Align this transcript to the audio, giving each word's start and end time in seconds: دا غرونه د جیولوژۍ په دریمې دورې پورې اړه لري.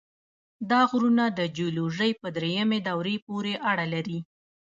دا 0.69 0.81
غرونه 0.89 1.25
د 1.39 1.39
جیولوژۍ 1.57 2.11
په 2.21 2.27
دریمې 2.35 2.79
دورې 2.87 3.15
پورې 3.27 3.53
اړه 3.71 3.85
لري. 3.93 4.19